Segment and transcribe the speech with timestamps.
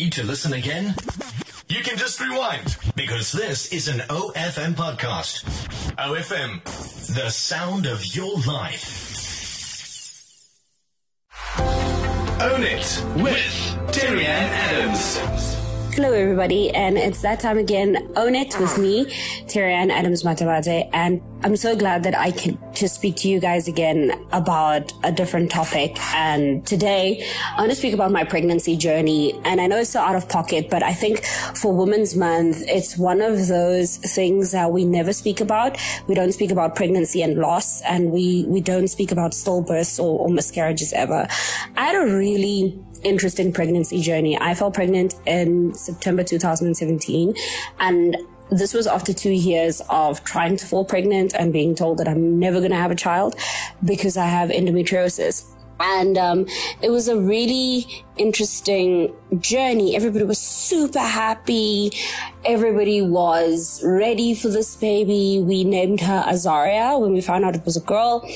[0.00, 0.94] Need to listen again?
[1.68, 5.44] You can just rewind because this is an OFM podcast.
[5.96, 6.64] OFM,
[7.14, 8.96] the sound of your life.
[12.40, 13.76] Own it with
[14.24, 15.39] Ann Adams.
[15.92, 18.12] Hello, everybody, and it's that time again.
[18.14, 19.12] Own it with me,
[19.48, 23.40] Terry Ann Adams Matabate, and I'm so glad that I can to speak to you
[23.40, 25.98] guys again about a different topic.
[26.14, 27.26] And today,
[27.56, 29.38] I want to speak about my pregnancy journey.
[29.44, 32.96] And I know it's so out of pocket, but I think for Women's Month, it's
[32.96, 35.76] one of those things that we never speak about.
[36.06, 40.20] We don't speak about pregnancy and loss, and we we don't speak about stillbirths or,
[40.20, 41.26] or miscarriages ever.
[41.76, 44.38] I had a really interesting pregnancy journey.
[44.40, 47.34] I fell pregnant in September 2017
[47.78, 48.16] and
[48.50, 52.38] this was after two years of trying to fall pregnant and being told that I'm
[52.38, 53.36] never going to have a child
[53.84, 55.44] because I have endometriosis.
[55.78, 56.46] And um,
[56.82, 57.86] it was a really
[58.18, 59.96] interesting journey.
[59.96, 61.92] Everybody was super happy.
[62.44, 65.40] Everybody was ready for this baby.
[65.42, 68.28] We named her Azaria when we found out it was a girl.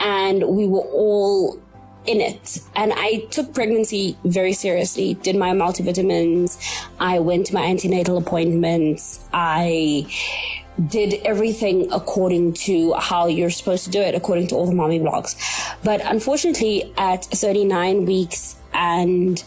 [0.00, 1.58] And we were all
[2.06, 2.60] in it.
[2.74, 6.58] And I took pregnancy very seriously, did my multivitamins.
[6.98, 9.24] I went to my antenatal appointments.
[9.32, 10.06] I
[10.88, 14.98] did everything according to how you're supposed to do it, according to all the mommy
[14.98, 15.36] blogs.
[15.84, 19.42] But unfortunately, at 39 weeks and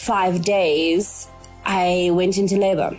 [0.00, 1.28] five days,
[1.64, 2.96] I went into labor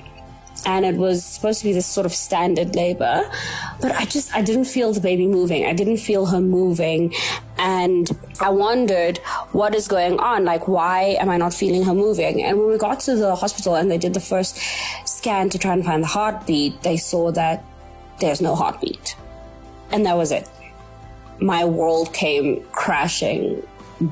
[0.66, 3.30] and it was supposed to be this sort of standard labor
[3.82, 7.14] but i just i didn't feel the baby moving i didn't feel her moving
[7.58, 8.12] and
[8.42, 9.18] i wondered
[9.54, 12.44] what is going on like why am i not feeling her moving?
[12.44, 14.58] And when we got to the hospital and they did the first
[15.06, 17.64] scan to try and find the heartbeat they saw that
[18.20, 19.16] there's no heartbeat.
[19.92, 20.50] And that was it.
[21.40, 23.66] My world came crashing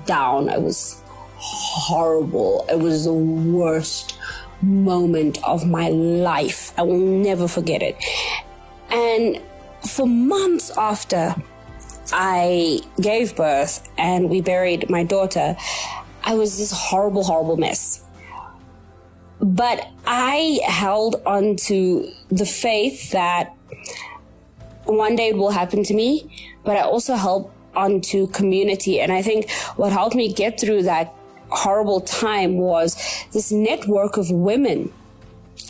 [0.05, 0.49] down.
[0.49, 1.01] It was
[1.35, 2.65] horrible.
[2.69, 4.17] It was the worst
[4.61, 6.73] moment of my life.
[6.77, 7.97] I will never forget it.
[8.89, 9.41] And
[9.87, 11.35] for months after
[12.11, 15.55] I gave birth and we buried my daughter,
[16.23, 18.03] I was this horrible, horrible mess.
[19.39, 23.55] But I held on to the faith that
[24.85, 28.99] one day it will happen to me, but I also held on to community.
[28.99, 31.13] And I think what helped me get through that
[31.49, 32.95] horrible time was
[33.31, 34.91] this network of women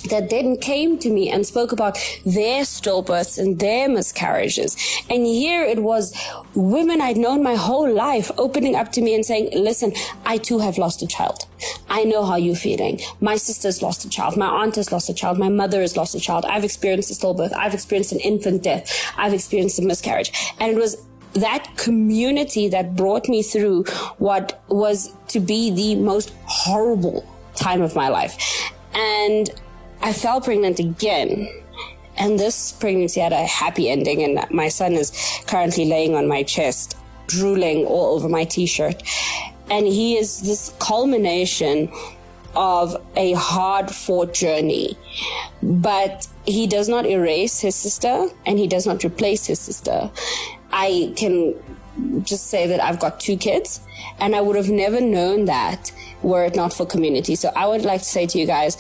[0.10, 4.76] that then came to me and spoke about their stillbirths and their miscarriages.
[5.10, 6.14] And here it was
[6.56, 9.94] women I'd known my whole life opening up to me and saying, listen,
[10.26, 11.46] I too have lost a child.
[11.90, 13.00] I know how you're feeling.
[13.22, 14.36] My sister's lost a child.
[14.36, 15.38] My aunt has lost a child.
[15.40, 16.46] My mother has lost a child.
[16.46, 17.54] I've experienced a stillbirth.
[17.54, 19.14] I've experienced an infant death.
[19.18, 20.32] I've experienced a miscarriage.
[20.60, 20.98] And it was
[21.34, 23.86] that community that brought me through
[24.18, 27.26] what was to be the most horrible
[27.56, 28.38] time of my life.
[28.94, 29.50] And
[30.04, 31.50] I fell pregnant again.
[32.18, 35.12] And this pregnancy had a happy ending, and my son is
[35.48, 39.02] currently laying on my chest, drooling all over my t shirt.
[39.72, 41.90] And he is this culmination
[42.56, 44.96] of a hard fought journey.
[45.64, 50.12] But he does not erase his sister and he does not replace his sister.
[50.72, 51.56] I can
[52.24, 53.80] just say that I've got two kids
[54.20, 57.36] and I would have never known that were it not for community.
[57.36, 58.78] So I would like to say to you guys,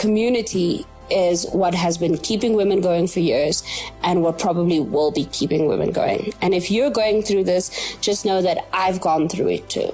[0.00, 3.62] community is what has been keeping women going for years
[4.02, 6.32] and what probably will be keeping women going.
[6.40, 9.92] And if you're going through this, just know that I've gone through it too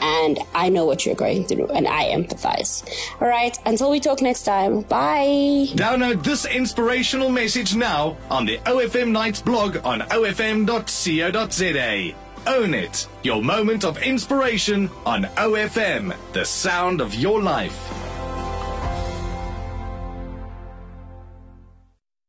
[0.00, 2.88] and I know what you're going through and I empathize.
[3.20, 5.66] All right, until we talk next time, bye.
[5.74, 10.74] Download this inspirational message now on the OFM Nights blog on ofm.co.za.
[12.46, 17.92] Own it, your moment of inspiration on OFM, the sound of your life.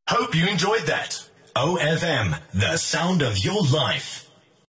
[0.09, 1.21] Hope you enjoyed that.
[1.53, 4.26] OFM, the sound of your life.